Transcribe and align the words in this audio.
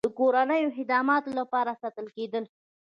د 0.07 0.09
کورنیو 0.19 0.73
خدماتو 0.77 1.29
لپاره 1.39 1.79
ساتل 1.81 2.07
کېدل. 2.15 2.43